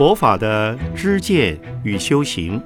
[0.00, 2.58] 佛法的知见与修行，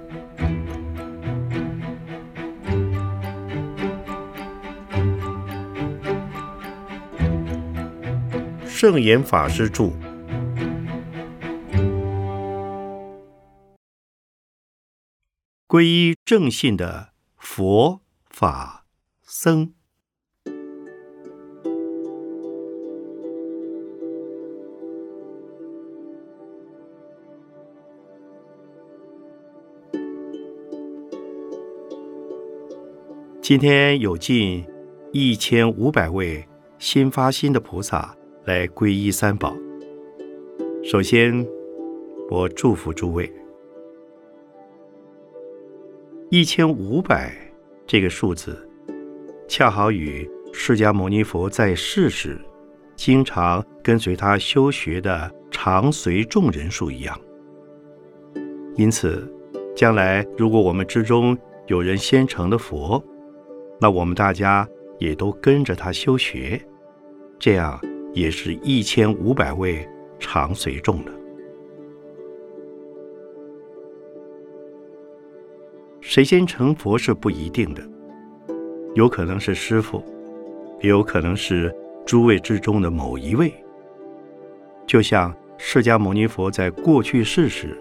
[8.64, 9.90] 圣严法师著。
[15.66, 18.86] 皈依正信的佛法
[19.24, 19.74] 僧。
[33.44, 34.64] 今天有近
[35.12, 36.42] 一千五百位
[36.78, 39.54] 新发心的菩萨来皈依三宝。
[40.82, 41.46] 首先，
[42.30, 43.30] 我祝福诸位。
[46.30, 47.36] 一千五百
[47.86, 48.66] 这个数字，
[49.46, 52.40] 恰好与释迦牟尼佛在世时
[52.96, 57.14] 经常跟随他修学的常随众人数一样。
[58.76, 59.30] 因此，
[59.76, 63.04] 将来如果我们之中有人先成的佛，
[63.80, 64.66] 那我们大家
[64.98, 66.60] 也都跟着他修学，
[67.38, 67.78] 这样
[68.12, 69.86] 也是一千五百位
[70.18, 71.12] 常随众了。
[76.00, 77.82] 谁先成佛是不一定的，
[78.94, 80.04] 有可能是师父，
[80.80, 81.74] 也有可能是
[82.06, 83.52] 诸位之中的某一位。
[84.86, 87.76] 就像释迦牟尼佛在过去世时，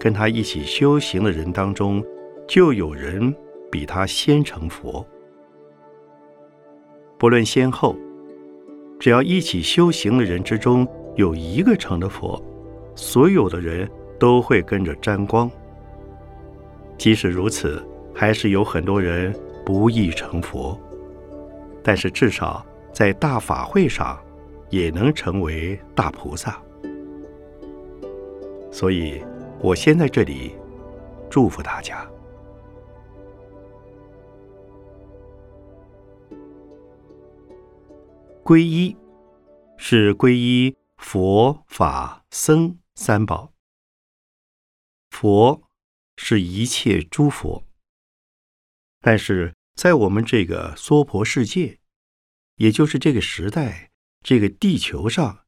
[0.00, 2.02] 跟他一起修行的人当中，
[2.48, 3.34] 就有人
[3.70, 5.06] 比他先成佛。
[7.18, 7.96] 不论先后，
[9.00, 12.40] 只要一起修行的人之中有一个成了佛，
[12.94, 15.50] 所有的人都会跟着沾光。
[16.96, 19.34] 即使如此，还是有很多人
[19.66, 20.78] 不易成佛，
[21.82, 24.16] 但是至少在大法会上
[24.70, 26.56] 也能成为大菩萨。
[28.70, 29.20] 所以，
[29.60, 30.52] 我先在这里
[31.28, 32.06] 祝福大家。
[38.48, 38.96] 皈依
[39.76, 43.52] 是皈依佛法僧三宝。
[45.10, 45.68] 佛
[46.16, 47.62] 是一切诸佛，
[49.00, 51.78] 但是在我们这个娑婆世界，
[52.54, 53.90] 也就是这个时代、
[54.22, 55.44] 这个地球上，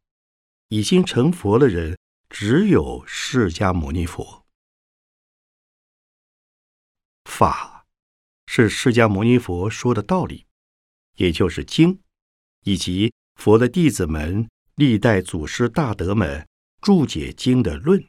[0.69, 4.47] 已经成佛的人只有释迦牟尼佛。
[7.25, 7.87] 法
[8.45, 10.45] 是释迦牟尼佛说的道理，
[11.15, 12.03] 也就是经。
[12.65, 16.47] 以及佛的弟子们、历代祖师大德们
[16.81, 18.07] 注解经的论，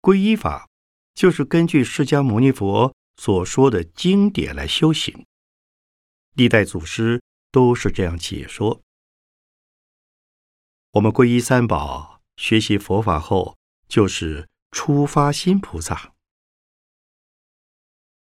[0.00, 0.68] 皈依法
[1.14, 5.26] 就是根据释迦牟尼佛所说的经典来修行。
[6.34, 8.80] 历代祖师都是这样解说。
[10.92, 13.56] 我们皈依三宝，学习佛法后，
[13.88, 16.14] 就是初发心菩萨。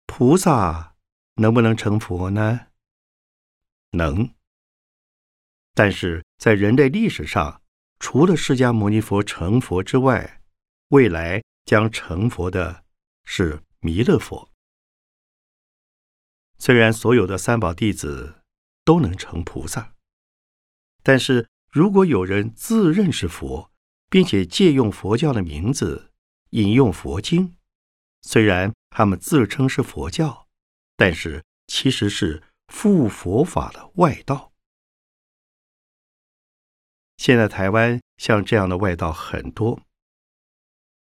[0.06, 0.96] 菩萨
[1.36, 2.68] 能不能成佛呢？
[3.92, 4.37] 能。
[5.78, 7.62] 但是在人类历史上，
[8.00, 10.42] 除了释迦牟尼佛成佛之外，
[10.88, 12.84] 未来将成佛的
[13.26, 14.50] 是弥勒佛。
[16.58, 18.42] 虽然所有的三宝弟子
[18.84, 19.94] 都能成菩萨，
[21.04, 23.72] 但是如果有人自认是佛，
[24.10, 26.12] 并且借用佛教的名字
[26.50, 27.56] 引用佛经，
[28.24, 30.48] 虽然他们自称是佛教，
[30.96, 34.52] 但是其实是附佛法的外道。
[37.18, 39.82] 现在台湾像这样的外道很多，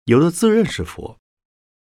[0.06, 1.20] 有的自认是佛，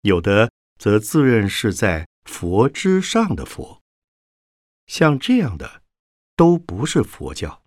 [0.02, 3.80] 有的则自认是在佛之上的佛。
[4.86, 5.82] 像这样的
[6.36, 7.62] 都不是佛教。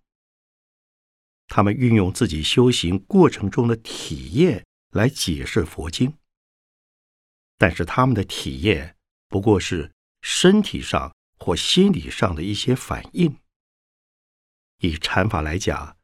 [1.47, 6.15] 他们运用自己修行过程中的体验来解释佛经，
[7.57, 8.95] 但是他们的体验
[9.27, 9.91] 不过是
[10.21, 13.35] 身体上或心理上的一些反应。
[14.79, 15.94] 以禅法来讲。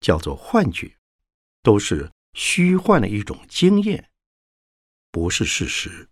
[0.00, 0.96] 叫做幻觉，
[1.62, 4.10] 都是虚幻的一种经验，
[5.10, 6.08] 不是事实。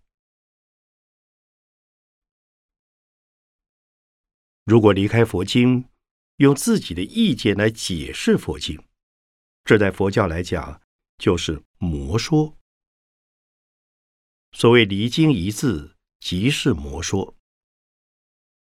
[4.65, 5.89] 如果离开佛经，
[6.37, 8.83] 用自己的意见来解释佛经，
[9.63, 10.81] 这在佛教来讲
[11.17, 12.57] 就是魔说。
[14.51, 17.35] 所谓离经一字，即是魔说。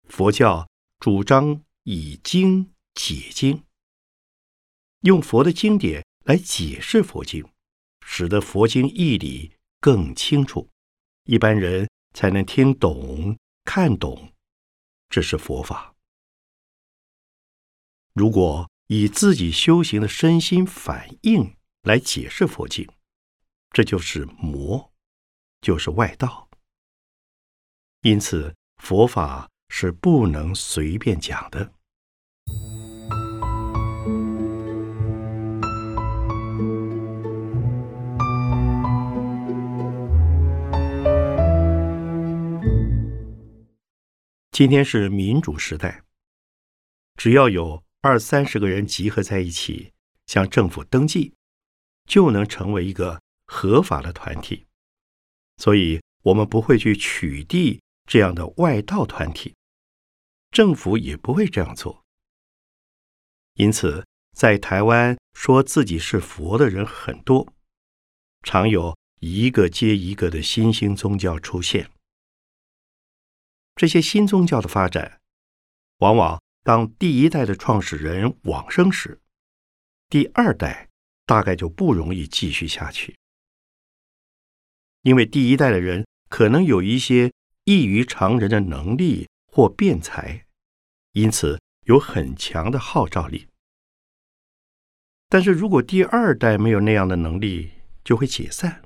[0.09, 0.69] 佛教
[0.99, 3.65] 主张以经解经。
[5.05, 7.47] 用佛的经典来解释佛经，
[8.07, 10.71] 使得佛经义理更清楚，
[11.25, 14.33] 一般人才能听懂、看懂。
[15.11, 15.95] 这是佛法。
[18.15, 22.89] 如果以自己修行的身心反应来解释佛经，
[23.73, 24.91] 这就是魔，
[25.61, 26.49] 就是外道。
[28.01, 31.75] 因此，佛法是不能随便讲的。
[44.55, 46.05] 今天是民主时代，
[47.17, 49.93] 只要有二三十个人集合在一起，
[50.29, 51.35] 向政府登记，
[52.09, 54.65] 就能成为一个合法的团体。
[55.57, 59.57] 所以，我们不会去取缔这样的外道团体，
[60.53, 62.05] 政府也不会这样做。
[63.55, 67.53] 因此，在台湾说自己是佛的人很多，
[68.45, 71.91] 常有一个接一个的新兴宗教出现。
[73.77, 75.21] 这些新宗教的发展，
[75.99, 79.21] 往往当第一代的创始人往生时，
[80.09, 80.89] 第二代
[81.27, 83.17] 大概就不容易继续下去，
[85.03, 87.33] 因为第一代的人可能有一些
[87.65, 90.47] 异于常人的能力或辩才，
[91.13, 93.49] 因此有很强的号召力。
[95.29, 97.73] 但是如果第二代没有那样的能力，
[98.05, 98.83] 就会解散，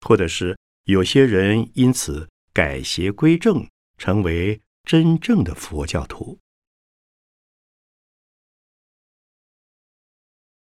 [0.00, 3.64] 或者是有些人因此改邪归正。
[3.96, 6.38] 成为真正的佛教徒。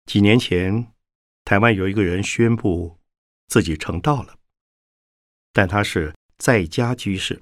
[0.05, 0.93] 几年前，
[1.45, 2.99] 台湾有一个人宣布
[3.47, 4.37] 自己成道了，
[5.53, 7.41] 但他是在家居士，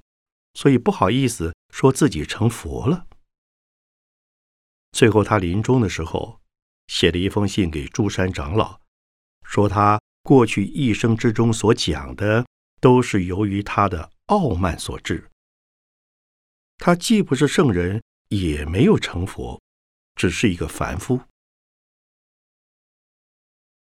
[0.53, 3.07] 所以不好意思说自己成佛了。
[4.91, 6.39] 最后，他临终的时候
[6.87, 8.79] 写了一封信给诸山长老，
[9.43, 12.45] 说他过去一生之中所讲的
[12.79, 15.29] 都是由于他的傲慢所致。
[16.79, 19.61] 他既不是圣人，也没有成佛，
[20.15, 21.21] 只是一个凡夫。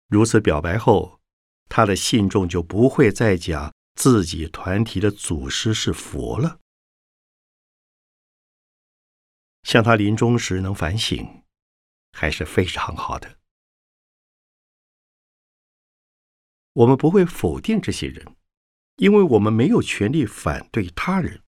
[0.08, 1.20] 如此表白后，
[1.68, 6.58] 他的信众就不会再讲自己团体的祖师是佛了。
[9.62, 11.44] 像他临终时能反省，
[12.12, 13.38] 还是非常好的。
[16.72, 18.34] 我们不会否定这些人，
[18.96, 21.44] 因为我们没有权利反对他人。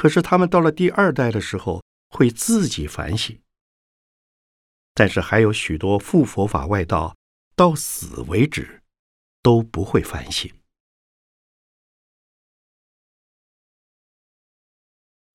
[0.00, 3.38] 可是他们到了第二代的时候，会自己反省。
[4.94, 7.14] 但是还有许多复佛法外道，
[7.54, 8.82] 到死为止
[9.42, 10.50] 都不会反省。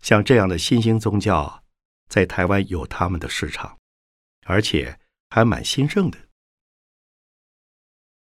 [0.01, 1.63] 像这样的新兴宗教，
[2.09, 3.77] 在台湾有他们的市场，
[4.47, 6.17] 而且还蛮兴盛的。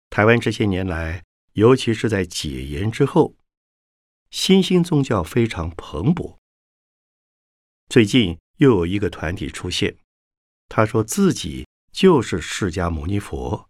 [0.10, 3.36] 台湾这些年来，尤其是在解严之后。
[4.34, 6.38] 新兴宗教非常蓬勃。
[7.88, 9.96] 最近又有一个团体出现，
[10.68, 13.70] 他说自己就是释迦牟尼佛，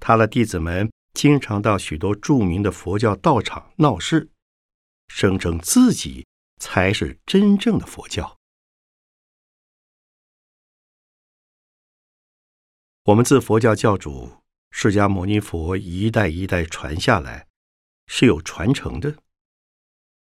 [0.00, 4.28] 他的弟子们经常到许多著名的佛教道场闹事，
[5.06, 6.26] 声称自己
[6.56, 8.36] 才是真正的佛教。
[13.04, 17.46] 我们自佛教教主释迦牟尼佛一代一代传下来，
[18.08, 19.22] 是有传承的。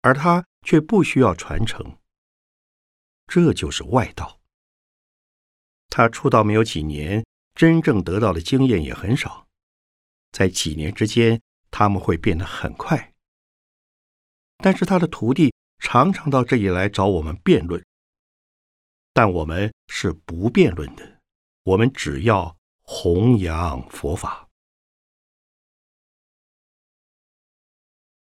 [0.00, 1.98] 而他却不需要传承，
[3.26, 4.40] 这就是外道。
[5.88, 7.24] 他出道没有几年，
[7.54, 9.46] 真正得到的经验也很少，
[10.32, 11.40] 在几年之间，
[11.70, 13.12] 他们会变得很快。
[14.58, 17.84] 但是他的徒弟常常到这里来找我们辩论，
[19.12, 21.20] 但我们是不辩论的，
[21.62, 24.47] 我们只要弘扬佛法。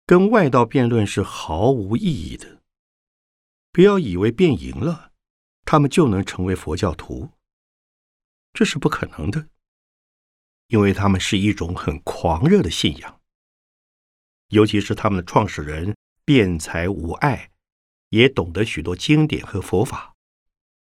[0.06, 2.62] 跟外道辩论是毫无意义的。
[3.72, 5.12] 不要以为辩赢了，
[5.66, 7.32] 他们就能成为佛教徒，
[8.54, 9.50] 这是不可能的。
[10.68, 13.22] 因为他们是一种很狂热的信仰，
[14.48, 17.52] 尤其是他们的创始人辩才无碍，
[18.10, 20.16] 也懂得许多经典和佛法。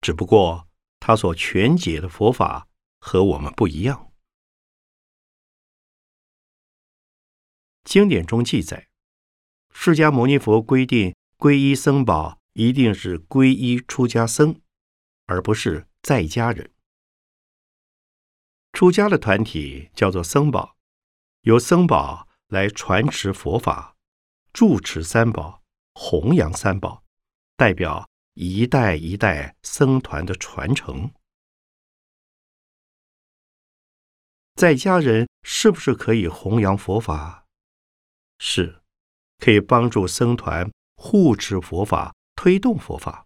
[0.01, 0.67] 只不过
[0.99, 2.67] 他所全解的佛法
[2.99, 4.11] 和我们不一样。
[7.83, 8.88] 经典中记载。
[9.73, 14.59] 释迦牟尼佛规定，皈依僧宝一定是皈依出家僧，
[15.25, 16.71] 而不是在家人。
[18.73, 20.75] 出家的团体叫做僧宝，
[21.41, 23.95] 由僧宝来传持佛法，
[24.53, 27.03] 住持三宝，弘扬三宝，
[27.55, 31.11] 代表一代一代僧团的传承。
[34.55, 37.45] 在家人是不是可以弘扬佛法？
[38.37, 38.78] 是。
[39.39, 43.25] 可以帮助僧团护持佛法、推动佛法，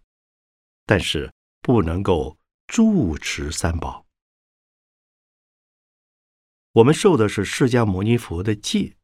[0.86, 4.06] 但是不能够住持三宝。
[6.72, 8.96] 我们受的是释迦牟尼佛的戒，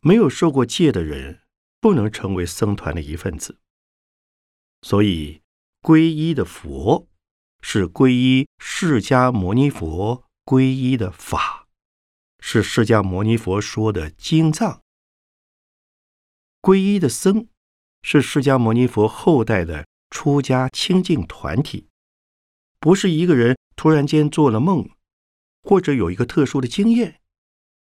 [0.00, 1.42] 没有受过戒的人
[1.80, 3.58] 不能成为僧团的一份子。
[4.82, 5.42] 所以，
[5.82, 7.08] 皈依的佛
[7.60, 11.68] 是皈依释迦牟尼佛皈依的法，
[12.38, 14.82] 是释迦牟尼佛说的经藏。
[16.62, 17.48] 皈依的僧
[18.02, 21.88] 是释迦牟尼佛后代的出家清净团体，
[22.78, 24.90] 不是一个人突然间做了梦，
[25.62, 27.20] 或者有一个特殊的经验，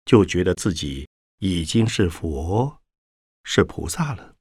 [0.06, 1.10] 就觉得自己
[1.40, 2.82] 已经是佛，
[3.44, 4.36] 是菩萨了。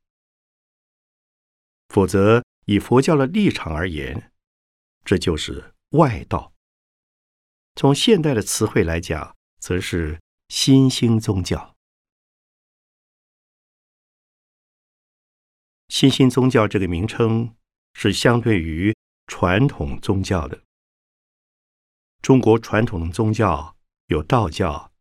[1.88, 4.32] 否则，以佛教的立场而言，
[5.04, 6.52] 这就是外道。
[7.74, 11.74] 从现代的词汇来讲，则是新兴宗教。
[15.90, 17.56] 新兴宗教这个名称
[17.94, 20.62] 是相对于传统宗教的。
[22.22, 24.92] 中国传统的宗教有道教、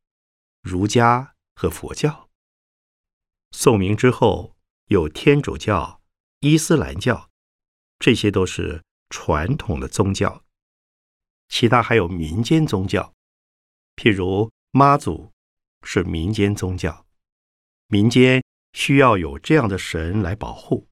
[0.64, 2.28] 儒家和佛教。
[3.52, 4.56] 宋明之后
[4.88, 6.02] 有天主教。
[6.40, 7.30] 伊斯兰教，
[8.00, 10.44] 这些都是传统的宗教。
[11.50, 13.14] 其他还有民间宗教，
[13.98, 15.34] 譬如妈祖
[15.84, 17.06] 是民间宗教。
[17.88, 18.42] 民间
[18.74, 20.88] 需要有这样的神来保护，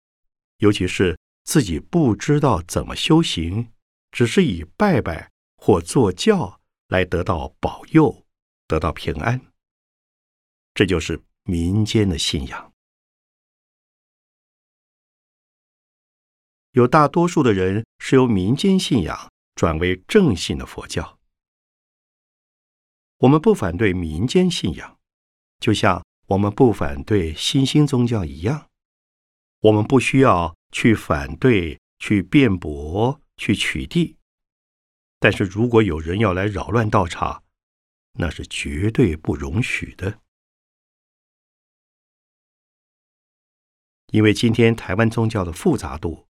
[0.58, 3.72] 尤其是自己不知道怎么修行，
[4.12, 8.26] 只是以拜拜或做教来得到保佑、
[8.68, 9.40] 得到平安。
[10.74, 12.74] 这就是民间的信仰。
[16.72, 21.18] 有大多数的人是由民间信仰转为正信的佛教。
[23.18, 25.00] 我们不反对民间信仰，
[25.60, 28.70] 就像我们不反对新兴宗教一样。
[29.62, 34.16] 我们不需要去反对、去辩驳、去取缔。
[35.20, 37.44] 但是如果有人要来扰乱道场，
[38.14, 40.20] 那是绝对不容许的。
[44.12, 46.28] 因为今天台湾宗教的复杂度。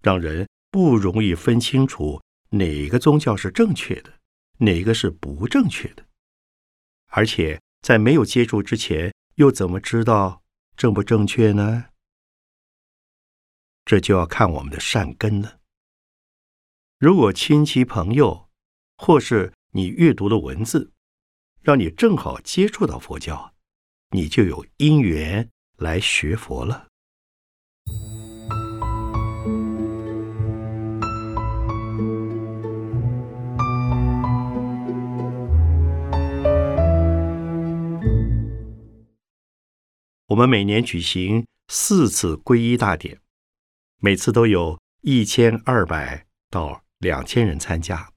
[0.00, 4.20] 让人不容易分清楚哪个宗教是正确的，
[4.58, 6.06] 哪个是不正确的。
[7.08, 10.42] 而且在没有接触之前，又怎么知道
[10.76, 11.90] 正不正确呢？
[13.84, 15.60] 这就要看我们的善根了。
[16.98, 18.50] 如果亲戚朋友，
[18.96, 20.92] 或是你阅读的文字，
[21.62, 23.54] 让你正好接触到佛教，
[24.10, 26.88] 你就有因缘来学佛了。
[40.28, 43.18] 我们每年举行四次皈依大典，
[43.96, 48.12] 每次都有一千二百到两千人参加。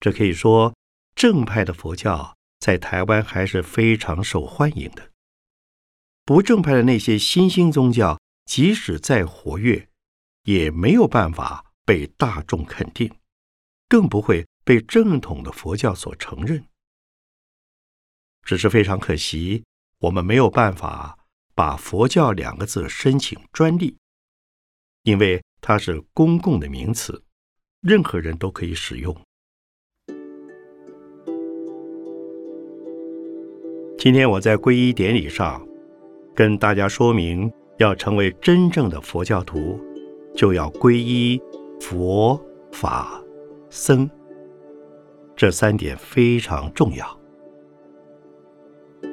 [0.00, 0.74] 这可以说，
[1.14, 5.12] 正派的佛教在台湾还是非常受欢迎的。
[6.24, 9.88] 不正派的那些新兴宗教，即使再活跃，
[10.42, 13.14] 也没有办法被大众肯定，
[13.88, 16.66] 更不会被正统的佛教所承认。
[18.42, 19.64] 只是非常可惜，
[20.00, 21.16] 我们没有办法。
[21.56, 23.96] 把佛教两个字申请专利，
[25.04, 27.24] 因为它是公共的名词，
[27.80, 29.16] 任何人都可以使用。
[33.96, 35.66] 今天我在皈依典礼上
[36.34, 39.80] 跟大家说明，要成为真正的佛教徒，
[40.34, 41.40] 就要皈依
[41.80, 42.38] 佛
[42.70, 43.18] 法
[43.70, 44.08] 僧，
[45.34, 47.18] 这三点非常重要。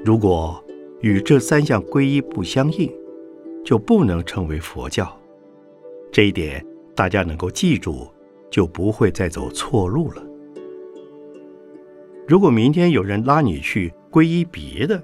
[0.04, 0.62] 如果
[1.04, 2.90] 与这三项皈依不相应，
[3.66, 5.06] 就不能称为佛教。
[6.14, 8.08] 这一点大家能够记住，
[8.50, 10.26] 就不会再走错路了。
[12.26, 15.04] 如果明天有人拉你去皈依别的，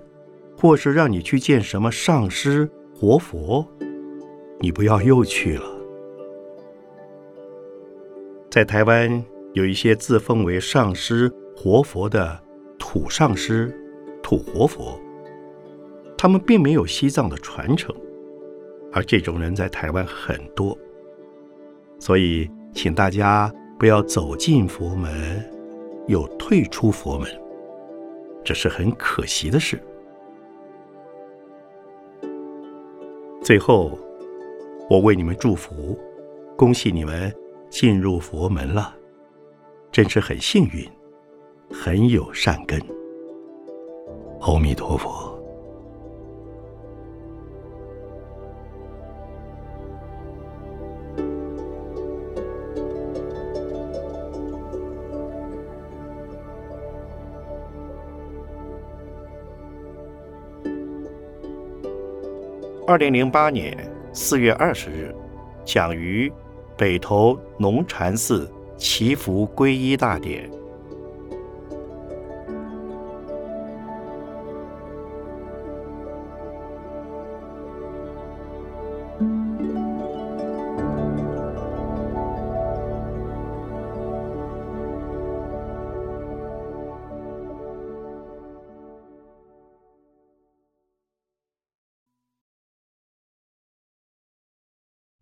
[0.58, 3.68] 或是让你去见什么上师、活佛，
[4.62, 5.70] 你不要又去了。
[8.50, 12.42] 在台湾有一些自封为上师、活佛的
[12.78, 13.78] 土上师、
[14.24, 14.98] 土活佛。
[16.22, 17.96] 他们并没有西藏的传承，
[18.92, 20.78] 而这种人在台湾很多，
[21.98, 23.50] 所以请大家
[23.80, 25.42] 不要走进佛门
[26.08, 27.26] 又退出佛门，
[28.44, 29.82] 这是很可惜的事。
[33.42, 33.98] 最后，
[34.90, 35.98] 我为你们祝福，
[36.58, 37.34] 恭喜你们
[37.70, 38.94] 进入佛门了，
[39.90, 40.86] 真是很幸运，
[41.72, 42.78] 很有善根。
[44.42, 45.29] 阿弥陀佛。
[62.90, 63.78] 二零零八年
[64.14, 65.16] 四月二十日，
[65.64, 66.34] 蒋于
[66.76, 70.50] 北投龙禅寺祈福皈依大典。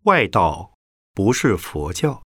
[0.08, 0.72] 外道
[1.14, 2.22] 不是佛教。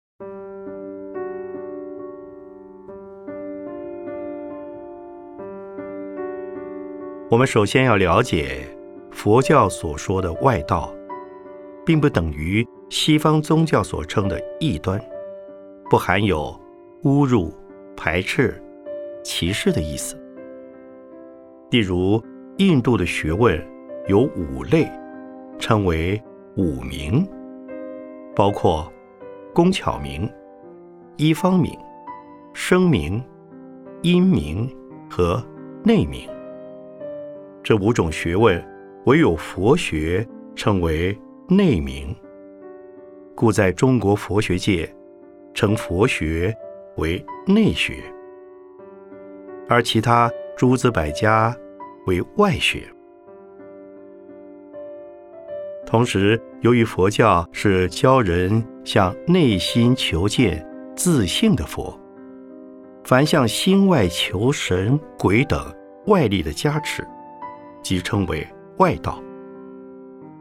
[7.28, 8.68] 我们首先要了解，
[9.10, 10.94] 佛教所说的外道，
[11.84, 15.04] 并不等于西方宗教所称的异端，
[15.90, 16.56] 不含有
[17.02, 17.52] 侮辱、
[17.98, 18.62] 排斥、
[19.24, 20.16] 歧视的意思。
[21.72, 22.24] 例如，
[22.60, 23.60] 印度的学问
[24.08, 24.88] 有五类，
[25.58, 26.22] 称为
[26.58, 27.28] 五明。
[28.36, 28.92] 包括
[29.54, 30.30] 工巧明、
[31.18, 31.78] 一方明、
[32.54, 33.24] 声明、
[34.02, 34.70] 音明
[35.10, 35.44] 和
[35.84, 36.30] 内明
[37.62, 38.64] 这五种学问，
[39.06, 42.16] 唯有佛学称为内明，
[43.36, 44.90] 故在中国佛学界
[45.54, 46.56] 称佛学
[46.98, 48.02] 为内学，
[49.68, 51.56] 而其他诸子百家
[52.06, 52.84] 为外学。
[55.92, 62.00] 同时，由于佛教是教人向内心求见、自信的佛，
[63.04, 65.62] 凡向心外求神、鬼等
[66.08, 67.06] 外力的加持，
[67.84, 69.22] 即称为外道。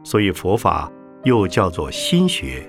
[0.05, 0.89] 所以佛法
[1.25, 2.63] 又叫做心学，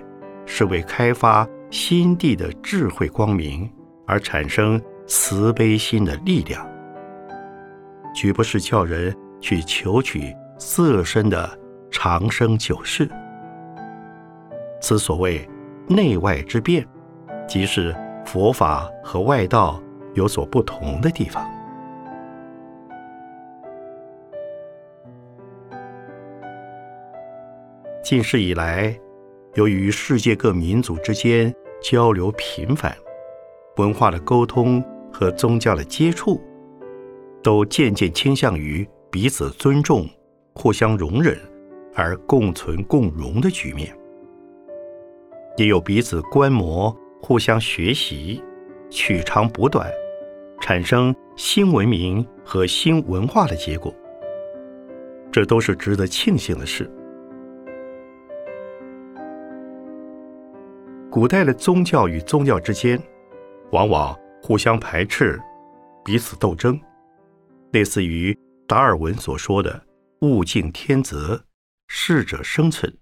[0.45, 3.71] 是为开发心地的智慧光明
[4.09, 6.69] 而产生慈悲心的力量，
[8.13, 11.62] 绝不是叫人去求取色身的。
[11.93, 13.07] 长生久世，
[14.81, 15.47] 此所谓
[15.87, 16.85] 内外之变，
[17.47, 19.81] 即是佛法和外道
[20.15, 21.47] 有所不同的地方。
[28.03, 28.99] 近世以来，
[29.55, 32.97] 由于世界各民族之间交流频繁，
[33.77, 36.41] 文化的沟通和宗教的接触，
[37.43, 40.09] 都渐渐倾向于彼此尊重、
[40.55, 41.39] 互相容忍。
[41.95, 43.95] 而共存共荣的局面，
[45.57, 48.43] 也有彼此观摩、互相学习、
[48.91, 49.91] 取长补短，
[50.61, 53.95] 产生新文明和新文化的结果。
[55.31, 56.91] 这都是值得庆幸的事。
[61.11, 62.99] 古代的宗教与宗教之间，
[63.71, 65.39] 往往互相排斥、
[66.03, 66.81] 彼此斗争，
[67.73, 68.35] 类似于
[68.67, 69.83] 达尔文所说的
[70.21, 71.39] “物竞天择”。
[71.95, 72.99] 适者生存，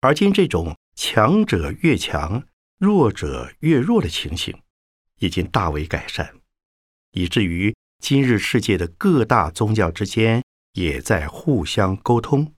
[0.00, 4.62] 而今这种强者越强、弱者越弱的情形，
[5.18, 6.42] 已经大为改善，
[7.12, 12.54] 以至于今日世界的各大宗教之间也在互相沟通。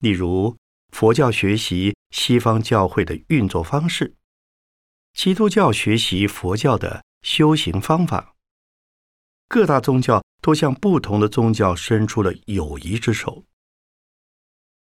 [0.00, 0.56] 例如，
[0.88, 4.16] 佛教学习西方教会的运作方式，
[5.14, 8.34] 基督教学习佛教的修行方法，
[9.48, 10.20] 各大宗教。
[10.40, 13.44] 都向不同的宗教伸出了友谊之手，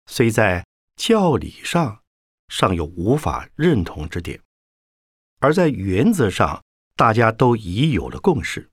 [0.06, 2.02] 虽在教理上
[2.48, 4.40] 尚有无法认同之点，
[5.40, 6.62] 而在原则上
[6.96, 8.70] 大家都已有了共识，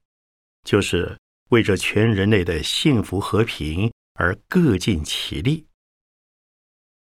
[0.64, 1.18] 就是
[1.50, 5.68] 为着全人类的幸福和平而各尽其力。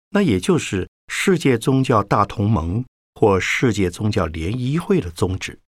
[0.09, 5.59] 那也就是世界宗教大同盟或世界宗教联谊会的宗旨。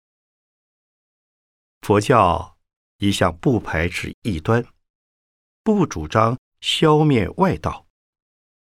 [1.81, 2.54] 佛教。
[3.05, 4.65] 一向不排斥异端，
[5.61, 7.85] 不主张消灭外道，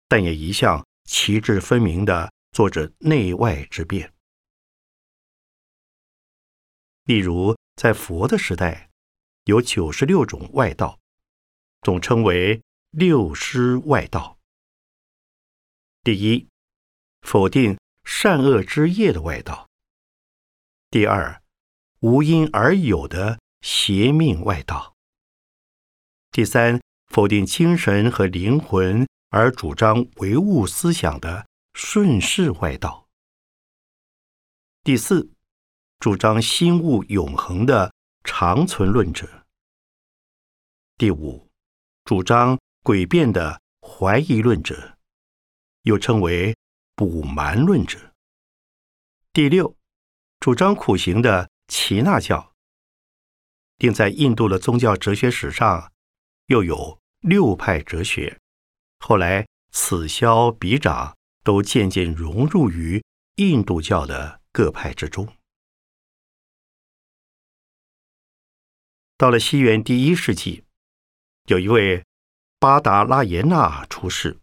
[0.08, 4.12] 但也一向旗帜分明的做着内外之变。
[7.04, 8.90] 例如，在佛的时代，
[9.44, 10.98] 有九十六种外道，
[11.82, 12.60] 总称为
[12.90, 14.40] 六师外道。
[16.02, 16.48] 第一，
[17.20, 19.68] 否定善恶之业的外道；
[20.90, 21.40] 第二，
[22.00, 23.38] 无因而有的。
[23.66, 24.94] 邪命外道。
[26.30, 33.08] 第三，否定精神和灵魂而主张唯物思想的顺势外道。
[34.84, 35.28] 第四，
[35.98, 39.28] 主张心物永恒的长存论者。
[40.96, 41.48] 第五，
[42.04, 44.96] 主张诡辩的怀疑论者，
[45.82, 46.56] 又称为
[46.94, 47.98] 补蛮论者。
[49.32, 49.76] 第六，
[50.38, 52.52] 主张苦行的耆那教。
[53.78, 55.92] 并在印度的宗教哲学史上，
[56.46, 58.38] 又有六派哲学，
[58.98, 63.02] 后来此消彼长，都渐渐融入于
[63.36, 65.28] 印度教的各派之中。
[69.18, 70.64] 到了西元第一世纪，
[71.46, 72.04] 有一位
[72.58, 74.38] 巴达拉耶纳出世，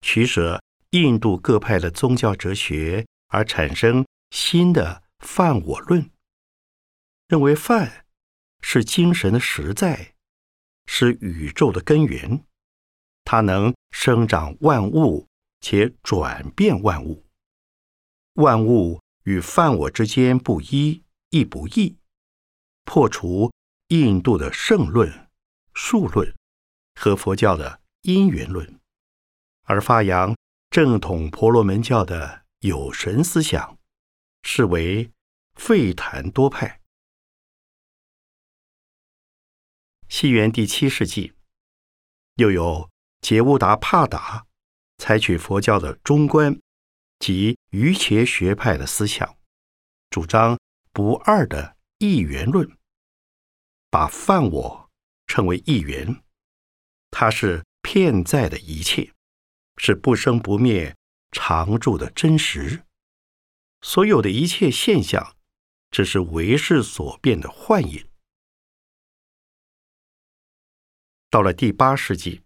[0.00, 6.10] 取舍印度各派的宗教哲学，而产生新的泛我论，
[7.28, 7.99] 认为泛
[8.62, 10.14] 是精神的实在，
[10.86, 12.44] 是宇宙的根源，
[13.24, 15.26] 它能生长万物
[15.60, 17.24] 且转变万物，
[18.34, 21.96] 万物与犯我之间不一亦不异，
[22.84, 23.50] 破除。
[23.92, 25.28] 印度的圣论、
[25.74, 26.32] 数论
[26.94, 28.78] 和佛教的因缘论，
[29.64, 30.36] 而发扬
[30.70, 33.76] 正统婆罗门教的有神思想，
[34.44, 35.10] 是为
[35.56, 36.79] 吠檀多派。
[40.10, 41.32] 西元第七世纪，
[42.34, 44.44] 又有杰乌达帕达
[44.98, 46.60] 采取佛教的中观
[47.20, 49.38] 及瑜伽学派的思想，
[50.10, 50.58] 主张
[50.92, 52.68] 不二的一元论。
[53.88, 54.90] 把犯我
[55.28, 56.20] 称为一元，
[57.12, 59.12] 它是骗在的一切，
[59.76, 60.96] 是不生不灭、
[61.30, 62.82] 常住的真实。
[63.80, 65.36] 所有的一切现象，
[65.92, 68.09] 只是为事所变的幻影。
[71.30, 72.42] 到了第八世纪，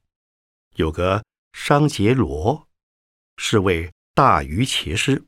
[0.76, 2.68] 有个商杰罗，
[3.36, 5.24] 是位大瑜伽师、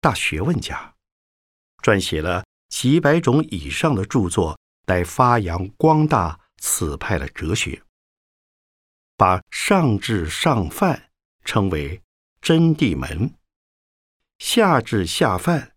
[0.00, 0.96] 大学问家，
[1.82, 4.58] 撰写了几百种以上的著作。
[4.86, 7.82] 来发扬光大此派的哲学，
[9.16, 11.10] 把上至上犯
[11.42, 12.02] 称为
[12.42, 13.34] 真谛门，
[14.38, 15.74] 下至下犯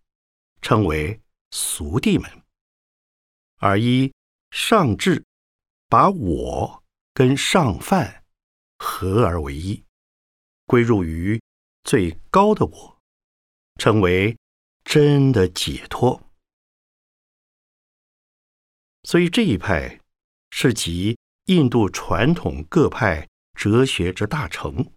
[0.60, 2.42] 称为俗谛门，
[3.56, 4.12] 而一
[4.50, 5.24] 上至
[5.88, 6.77] 把我
[7.18, 8.22] 跟上犯
[8.78, 9.82] 合而为一，
[10.66, 11.42] 归入于
[11.82, 13.00] 最高的我，
[13.74, 14.38] 称为
[14.84, 16.30] 真的解脱。
[19.02, 19.98] 所以这一派
[20.52, 24.92] 是集印度传统各派哲学之大成，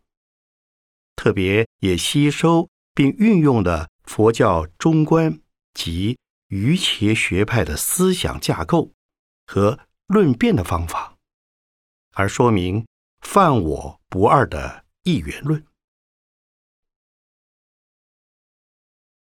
[1.15, 5.41] 特别也吸收并运用了佛教中观
[5.73, 8.91] 及瑜伽学派的思想架构
[9.47, 11.10] 和论辩的方法，
[12.11, 12.85] 而说明
[13.21, 15.65] 犯我不二的一元论。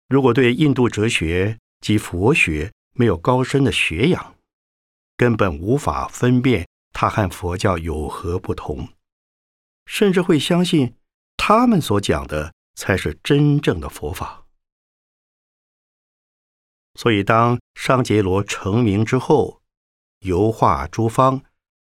[0.07, 4.35] 如果对印度哲学及佛学没有高深的学养，
[5.15, 8.89] 根本无法分辨它和佛教有何不同，
[9.85, 10.95] 甚至会相信
[11.37, 14.45] 他们所讲的才是真正的佛法。
[16.95, 19.61] 所以，当商杰罗成名之后，
[20.19, 21.41] 游化诸方，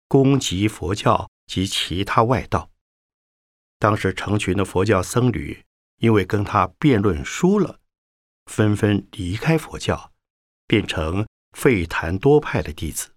[0.08, 2.70] 攻击佛教及其他外道。
[3.78, 5.62] 当时成群的佛教僧侣
[5.98, 7.78] 因为跟他辩论输了，
[8.46, 10.12] 纷纷离开佛教，
[10.66, 13.14] 变成吠檀多派的弟子。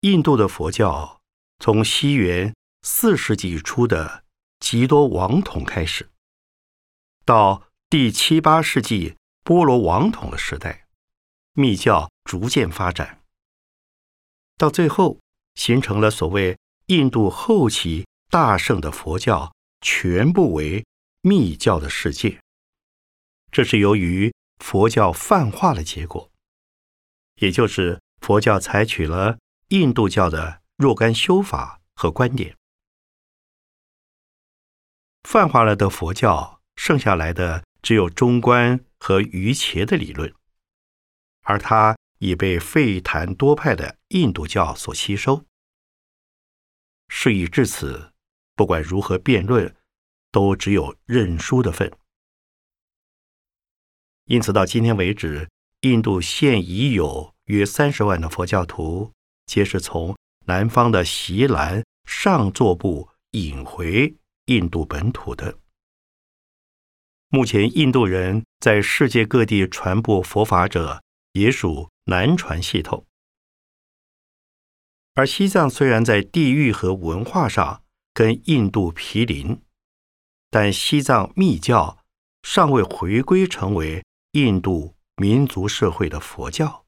[0.00, 1.20] 印度的佛教
[1.58, 4.24] 从西元四世纪初的
[4.58, 6.10] 吉多王统开始，
[7.24, 10.86] 到第七八世纪波罗王统的时代，
[11.52, 13.24] 密教逐渐发展，
[14.56, 15.18] 到最后
[15.56, 20.86] 形成了所谓印度后期大盛的佛教，全部为
[21.22, 22.40] 密教的世界。
[23.50, 26.30] 这是由于佛教泛化的结果，
[27.40, 29.38] 也就是佛教采取了。
[29.70, 32.56] 印度教的若干修法和观点，
[35.24, 40.32] 泛化了的佛教，剩下来的只有中观和瑜伽的理论，
[41.42, 45.44] 而它已被吠檀多派的印度教所吸收。
[47.08, 48.12] 事已至此，
[48.54, 49.76] 不管如何辩论，
[50.30, 51.92] 都只有认输的份。
[54.26, 59.10] 因此，到今天为止，印度现已有约三十万的佛教徒。
[59.46, 65.58] 皆是从南方的锡兰上座部引回印度本土的。
[67.28, 71.02] 目前，印度人在世界各地传播佛法者，
[71.32, 73.06] 也属南传系统。
[75.14, 77.82] 而西藏虽然在地域和文化上
[78.14, 79.60] 跟印度毗邻，
[80.50, 81.98] 但西藏密教
[82.42, 86.86] 尚未回归成为印度民族社会的佛教。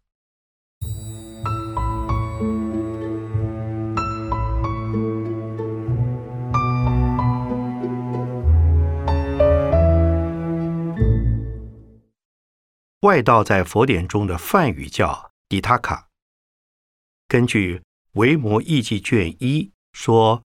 [13.02, 16.08] 外道在佛典中的梵语叫迪塔卡，
[17.26, 17.78] 根据
[18.12, 20.44] 《维摩义记》卷一说：“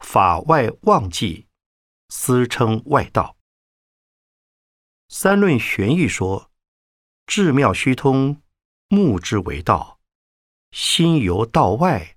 [0.00, 1.48] 法外妄记，
[2.08, 3.36] 私称外道。”
[5.10, 6.50] 三论玄义说
[7.28, 8.40] ：“智妙虚通，
[8.88, 9.98] 目之为道；
[10.70, 12.16] 心由道外，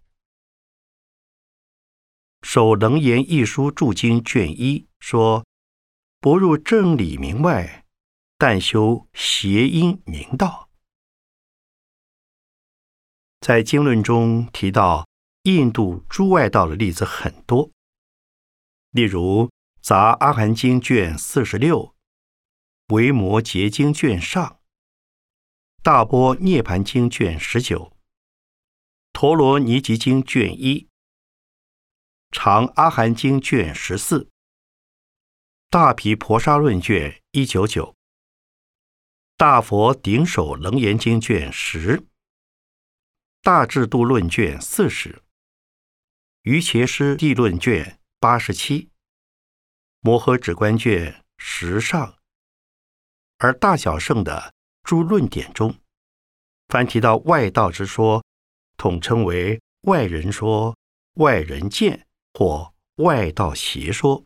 [2.46, 5.46] 《首楞严一书注经》卷一说
[6.20, 7.85] ：“不入正理明外，
[8.38, 10.68] 但修邪因明道。”
[13.40, 15.06] 在经论中提到
[15.42, 17.70] 印度诸外道的例子很多，
[18.90, 19.44] 例如
[19.80, 21.94] 《杂阿含经》卷四十六，
[22.94, 24.44] 《维摩诘经》卷上，
[25.82, 27.84] 《大波涅盘经》卷十九，
[29.12, 30.80] 《陀罗尼集经》卷一，
[32.32, 34.24] 《长阿含经》卷十四，
[35.70, 37.92] 《大毗婆沙论》卷一九九，
[39.38, 42.06] 《大佛顶首楞严经》卷十。
[43.42, 45.22] 大制度论卷四十，
[46.40, 48.88] 于伽师地论卷八十七，
[50.00, 52.16] 摩诃止观卷十上，
[53.36, 55.78] 而大小圣的诸论点中，
[56.68, 58.24] 凡提到外道之说，
[58.78, 60.74] 统称为外人说、
[61.16, 64.24] 外人见或外道邪说。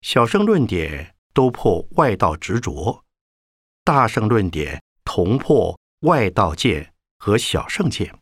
[0.00, 3.04] 小圣论点都破外道执着，
[3.84, 6.92] 大圣论点同破外道见。
[7.24, 8.18] 和小圣见，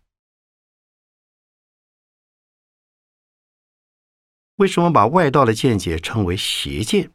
[4.57, 7.11] 为什么把外道的见解称为邪见？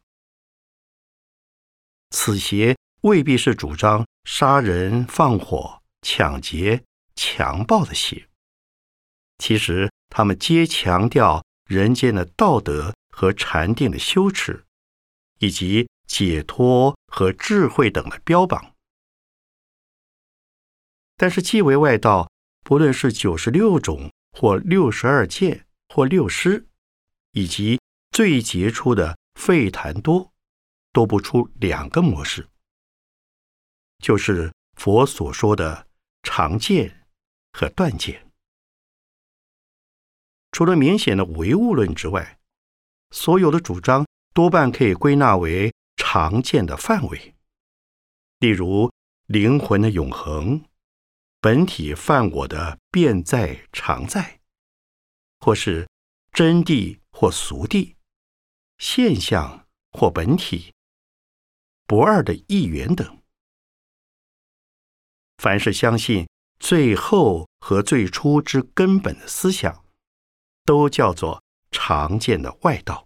[2.10, 8.28] 此邪未必是主张杀人、放火、抢劫、强暴的邪，
[9.38, 14.66] 其实他们皆强调人间的道德和禅定的羞耻，
[15.38, 18.74] 以及解脱和智慧等的标榜。
[21.18, 22.30] 但是，既为外道，
[22.64, 26.68] 不论是九十六种，或六十二见，或六师，
[27.32, 27.80] 以及
[28.12, 30.34] 最杰出的费檀多，
[30.92, 32.48] 都不出两个模式，
[34.00, 35.88] 就是佛所说的
[36.24, 37.08] 常见
[37.54, 38.30] 和断见。
[40.52, 42.40] 除了明显的唯物论之外，
[43.12, 45.74] 所有的主张多半可以归纳为
[46.16, 47.36] 常见的范围，
[48.40, 48.90] 例如
[49.26, 50.64] 灵魂的永恒。
[51.42, 54.40] 本体犯我的变在常在，
[55.42, 55.90] 或是
[56.32, 57.96] 真谛或俗谛，
[58.78, 60.74] 现象或本体，
[61.86, 63.22] 不二的一元等。
[65.36, 66.26] 凡是相信
[66.62, 69.84] 最后和最初之根本的思想，
[70.64, 73.05] 都叫做常见的外道。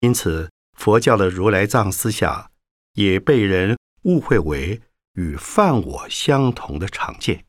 [0.00, 2.50] 因此，佛教的如来藏思想
[2.94, 4.82] 也被人误会为。
[5.14, 7.44] 与犯我相同的常见，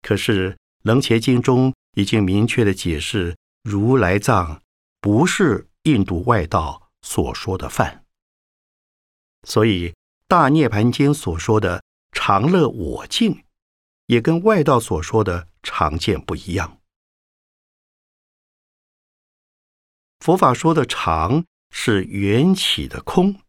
[0.00, 0.52] 可是
[0.84, 4.62] 《楞伽经》中已经明确的解释，如来藏
[5.02, 8.06] 不是印度外道所说的犯，
[9.46, 9.90] 所以
[10.26, 13.44] 《大涅盘经》所说的常乐我净，
[14.06, 16.80] 也跟外道所说的常见不一样。
[20.24, 23.42] 佛法说的常是缘起的空。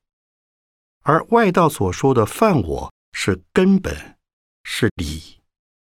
[1.04, 4.20] 而外道所说的犯我是根本，
[4.66, 5.42] 是理，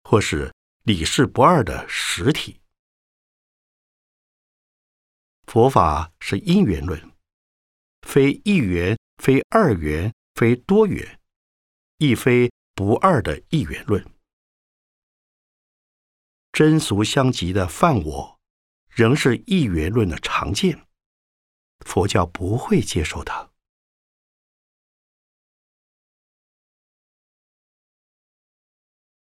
[0.03, 2.59] 或是理事不二的实体。
[5.45, 7.13] 佛法是因缘论，
[8.01, 11.17] 非一元，非二元，非多元，
[11.97, 14.05] 亦非不二的一元论。
[16.51, 18.39] 真俗相即的犯我，
[18.93, 20.85] 仍是一元论的常见，
[21.79, 23.49] 佛教不会接受它。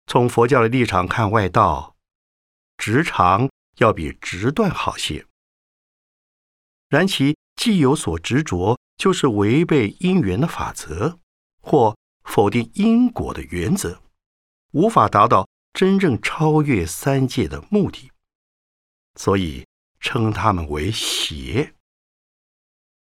[0.07, 1.95] 从佛教的立场看，外道
[2.75, 5.25] 直长要比直断好些。
[6.89, 11.19] 然其既有所执着，就是违背因缘的法则，
[11.61, 14.01] 或否定因果的原则，
[14.71, 18.10] 无法达到真正超越三界的目的，
[19.15, 19.65] 所以
[19.99, 21.73] 称他们为邪。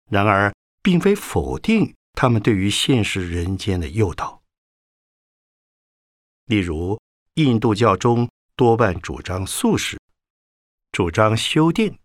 [0.09, 4.41] 然而，并非否定他们对于现实人间的诱导。
[6.45, 6.99] 例如，
[7.35, 9.99] 印度教中多半主张素食，
[10.91, 11.99] 主张修定，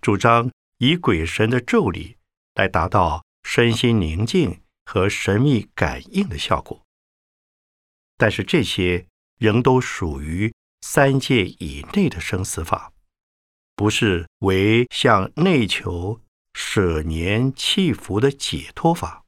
[0.00, 2.16] 主张以鬼神的咒力
[2.54, 6.80] 来达到身心宁静和神秘感应的效果。
[8.16, 9.08] 但是这些
[9.38, 12.92] 仍都属于三界以内的生死法，
[13.76, 16.20] 不是为向内求
[16.52, 19.24] 舍年弃福的解脱法。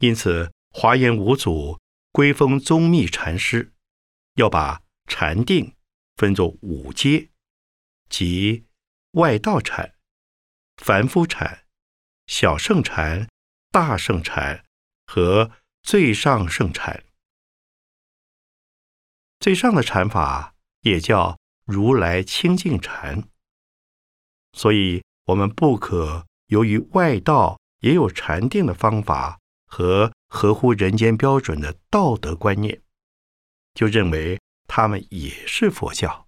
[0.00, 1.78] 因此，华严五祖
[2.12, 3.72] 归封宗密禅师，
[4.34, 5.74] 要把禅定
[6.16, 7.30] 分作五阶，
[8.08, 8.66] 即
[9.12, 9.94] 外道禅、
[10.76, 11.66] 凡夫禅、
[12.26, 13.28] 小圣禅、
[13.70, 14.64] 大圣禅
[15.06, 17.04] 和最上圣禅。
[19.38, 23.24] 最上的禅法也叫如来清净禅。
[24.52, 32.80] 所以，我们不可由于外道也有禅定的方法和合乎人间标准的道德观念，
[33.74, 36.26] 就认为他们也是佛教。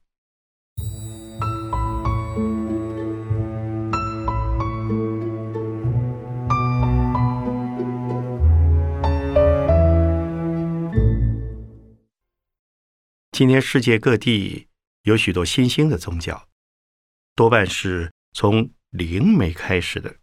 [13.32, 14.65] 今天世界各地
[15.06, 16.46] 有许多新兴的宗教，
[17.34, 18.12] 多半是。
[18.38, 20.20] 从灵媒开始的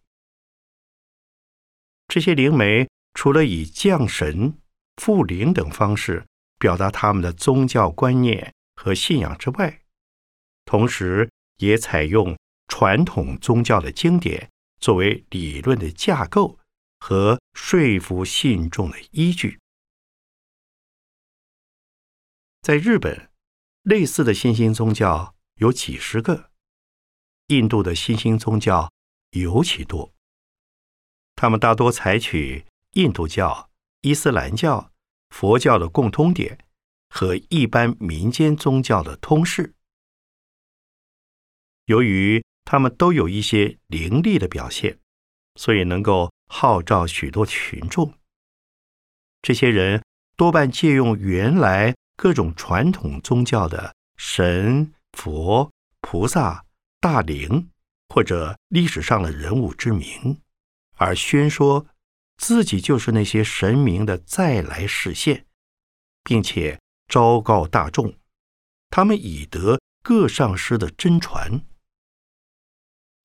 [2.07, 4.61] 这些灵媒，除了以降神、
[4.97, 6.23] 附灵等方式
[6.59, 9.81] 表达他们的宗教观念和信仰之外，
[10.63, 16.59] 同时也采用传统宗教的经典作为理论的架构
[16.99, 19.57] 和说服信众的依据。
[22.61, 23.31] 在日本，
[23.83, 26.49] 类似的新兴宗教有几十个。
[27.47, 28.89] 印度的新兴宗教
[29.31, 30.13] 尤其多，
[31.35, 33.69] 他们大多采取印度教、
[34.01, 34.91] 伊斯兰教、
[35.29, 36.57] 佛教的共通点
[37.09, 39.73] 和一般民间宗教的通式。
[41.85, 44.97] 由于他们都有一些灵力的表现，
[45.55, 48.13] 所以能够号召许多群众。
[49.41, 50.01] 这些人
[50.37, 55.71] 多半借用原来各种传统宗教的神、佛、
[56.01, 56.65] 菩萨。
[57.03, 57.69] 大灵
[58.07, 60.39] 或者历史上的人物之名，
[60.95, 61.85] 而宣说
[62.37, 65.45] 自己就是那些神明的再来实现，
[66.23, 68.15] 并且昭告大众，
[68.89, 71.65] 他们已得各上师的真传。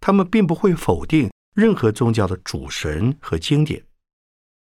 [0.00, 3.86] 他们并不会否定任何宗教的主神和经典，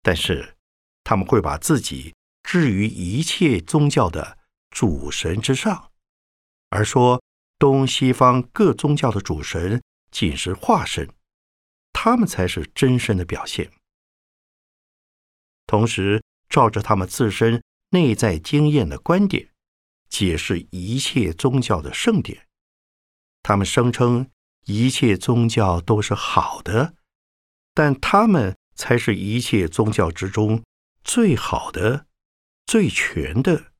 [0.02, 0.56] 但是
[1.04, 4.38] 他们会把自己置于一切宗教的
[4.70, 5.90] 主神之上，
[6.68, 7.22] 而说。
[7.60, 11.10] 东西方各宗教的主神仅是化身，
[11.92, 13.70] 他们才是真身的表现。
[15.66, 19.50] 同时，照着他们自身内在经验的观点，
[20.08, 22.46] 解释一切宗教的圣典。
[23.42, 24.30] 他们声称
[24.64, 26.94] 一切宗教都是好的，
[27.74, 30.64] 但他们才是一切宗教之中
[31.04, 32.06] 最好的、
[32.70, 33.72] 最全的、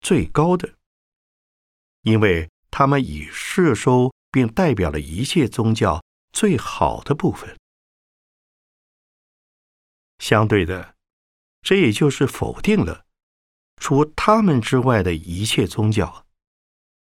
[0.00, 0.76] 最高的，
[2.00, 2.48] 因为。
[2.76, 7.56] 他们已摄收并代表了一切宗教最好的部分。
[10.18, 10.96] 相对的，
[11.62, 13.06] 这也就是否定了
[13.76, 16.26] 除他们之外的一切宗教，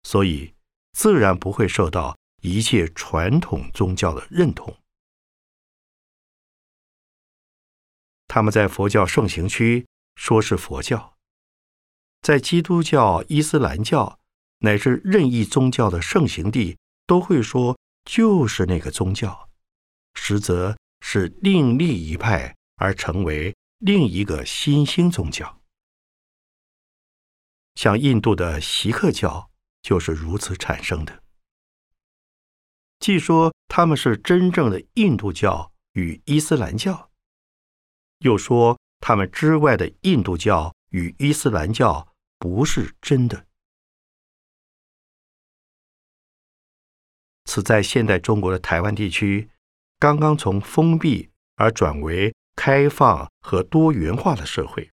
[0.03, 0.53] 所以
[0.91, 4.77] 自然不会受到一切传统宗教的认同。
[8.27, 11.17] 他们在佛教盛行区说是佛教，
[12.21, 14.17] 在基督教、伊斯兰教。
[14.63, 19.49] 乃至任意宗教的盛行地，都会说就是那个宗教，
[20.13, 25.63] 实则是另立一派而成为另一个新兴宗教。
[27.73, 29.49] 像印度的锡克教
[29.81, 31.23] 就是如此产生的。
[32.99, 37.09] 既说他们是真正的印度教与伊斯兰教，
[38.19, 42.07] 又说他们之外的印度教与伊斯兰教
[42.39, 43.45] 不是真的。
[47.45, 49.49] 此在现代中国的台湾地区，
[49.99, 54.89] 刚刚从封闭而转为开放和多元化的社会，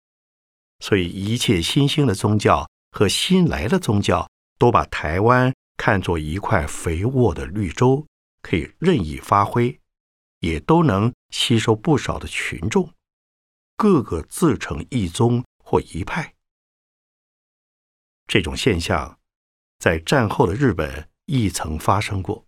[0.80, 4.30] 所以一切新兴的宗教和新来的宗教
[4.60, 8.06] 都把台湾看作一块肥沃的绿洲，
[8.42, 9.80] 可以任意发挥，
[10.40, 12.94] 也都能吸收不少的群众，
[13.76, 16.34] 个个自成一宗或一派。
[18.28, 19.20] 这种现象
[19.80, 21.10] 在战后的日本。
[21.26, 22.46] 亦曾发生过，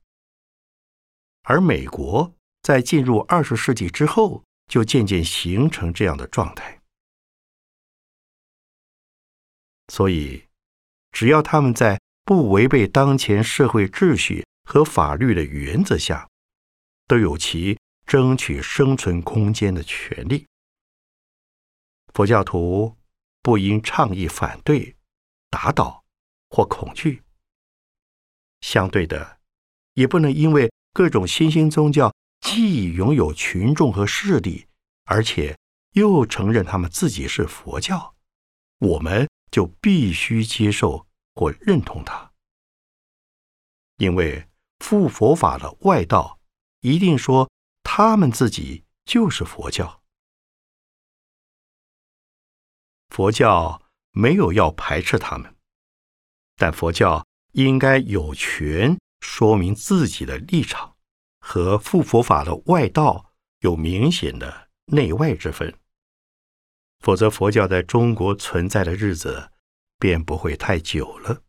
[1.44, 6.82] 而美国在进入二十世纪之后，就渐渐形成这样的状态。
[9.88, 10.50] 所以，
[11.14, 16.28] 只要他们在不违背当前社会秩序和法律的原则下，
[17.08, 20.46] 都有其争取生存空间的权利。
[22.16, 22.95] 佛教徒
[23.41, 24.95] 不应倡议反对、
[25.49, 26.05] 打倒
[26.49, 27.22] 或恐惧。
[28.61, 29.39] 相对的，
[29.95, 34.66] 也不能因为各种新兴宗教既拥有群众和势力，
[35.03, 35.57] 而且
[35.91, 38.16] 又承认他们自己是佛教，
[38.80, 42.32] 我们就必须接受或认同它，
[43.97, 44.47] 因为
[44.80, 46.39] 复佛法的外道
[46.80, 47.51] 一定说
[47.84, 50.01] 他们自己就是佛教。
[53.16, 55.55] 佛教没有要排斥他们，
[56.57, 60.97] 但佛教应该有权说明自己的立场，
[61.39, 65.74] 和复佛法的外道有明显的内外之分。
[66.99, 69.49] 否则，佛教在中国存在的日子
[69.97, 71.41] 便不会太久了。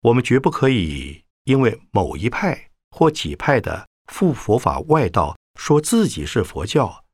[0.00, 5.34] 我们绝不可以因为某一派或几派的复佛法外道。
[5.56, 7.04] 说自己是佛教，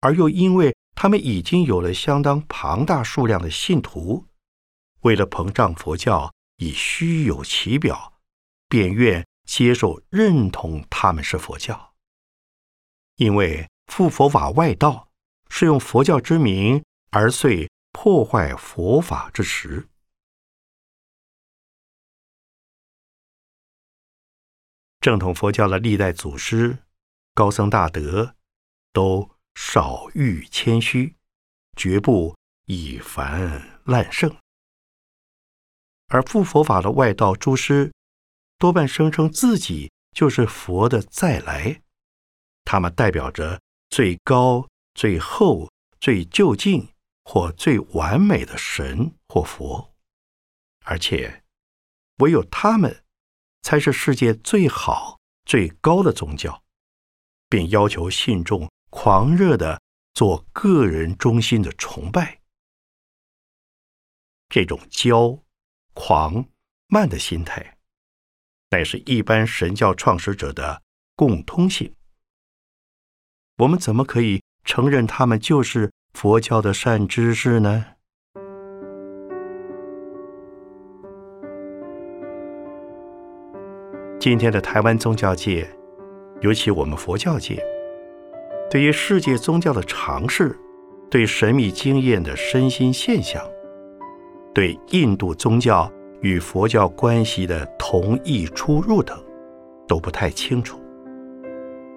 [0.00, 4.26] 而又因为他们已经有了相当庞大数量的信徒，
[5.00, 8.20] 为了膨胀佛教以虚有其表，
[8.68, 11.94] 便愿接受认同他们是佛教。
[13.16, 15.08] 因为复佛法外道
[15.48, 19.88] 是用佛教之名而遂破坏佛法之实，
[25.00, 26.78] 正统佛教的历代祖师。
[27.38, 28.34] 高僧大德
[28.92, 31.14] 都少欲谦虚，
[31.76, 32.34] 绝不
[32.64, 34.28] 以凡滥圣；
[36.08, 37.92] 而复佛法的外道诸师，
[38.58, 41.80] 多半声称自己就是佛的再来，
[42.64, 45.70] 他们代表着最高、最后、
[46.00, 49.94] 最究竟或最完美的神或佛，
[50.84, 51.44] 而且
[52.16, 53.04] 唯有他们
[53.62, 56.64] 才是世界最好、最高的宗教。
[57.48, 59.80] 便要求信众狂热的
[60.14, 62.40] 做个人中心的崇拜，
[64.48, 65.40] 这种骄、
[65.94, 66.44] 狂、
[66.88, 67.78] 慢的心态，
[68.70, 70.82] 乃是一般神教创始者的
[71.14, 71.94] 共通性。
[73.58, 77.84] 我们怎么可以承认他们就是佛教的善知识呢？
[84.20, 85.77] 今天的台湾宗教界。
[86.40, 87.60] 尤其我们佛教界，
[88.70, 90.56] 对于世界宗教的尝试，
[91.10, 93.42] 对神秘经验的身心现象，
[94.54, 99.18] 对印度宗教与佛教关系的同义出入等，
[99.88, 100.80] 都不太清楚，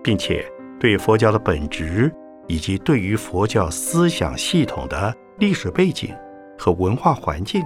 [0.04, 0.44] 并且
[0.80, 2.12] 对佛教的本质
[2.48, 6.16] 以及对于佛教思想系统的历史背景
[6.58, 7.62] 和文化环境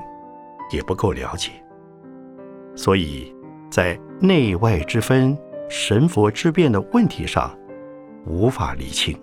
[0.73, 1.51] 也不够了解，
[2.75, 3.33] 所以
[3.71, 5.37] 在内外之分。
[5.67, 7.57] 神佛之变的问题上，
[8.25, 9.17] 无法理清。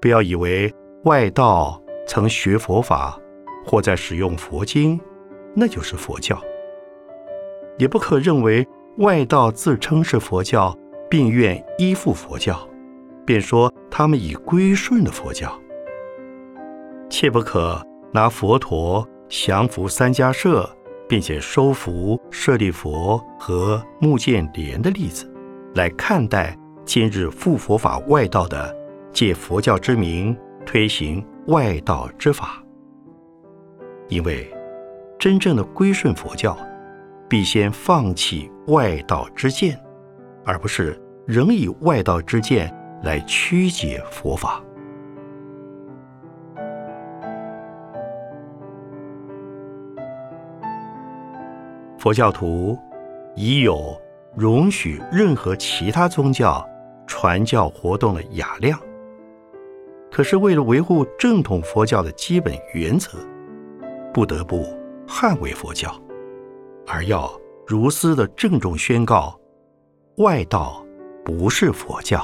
[0.00, 0.72] 不要以为
[1.04, 3.18] 外道曾学佛法
[3.64, 5.00] 或在使用佛经，
[5.54, 6.36] 那就是佛教；
[7.78, 8.66] 也不可认为
[8.98, 10.76] 外道自称是佛教，
[11.08, 12.58] 并愿依附佛教，
[13.24, 15.52] 便说他们已归顺了佛教。
[17.08, 17.80] 切不可
[18.12, 20.68] 拿佛陀降服三家社。
[21.12, 25.30] 并且收服舍利佛和目犍连的例子，
[25.74, 28.74] 来看待今日复佛法外道的
[29.12, 30.34] 借佛教之名
[30.64, 32.64] 推行外道之法。
[34.08, 34.50] 因为
[35.18, 36.56] 真正的归顺佛教，
[37.28, 39.78] 必先放弃外道之见，
[40.46, 44.64] 而不是仍以外道之见来曲解佛法。
[52.02, 52.76] 佛教徒
[53.36, 53.96] 已有
[54.34, 56.68] 容许任何其他宗教
[57.06, 58.76] 传教活动的雅量，
[60.10, 63.10] 可是为了维护正统佛教的基本原则，
[64.12, 64.66] 不得不
[65.06, 65.94] 捍卫佛教，
[66.88, 67.30] 而要
[67.68, 69.38] 如斯的郑重宣告：
[70.16, 70.84] 外道
[71.24, 72.20] 不是佛教。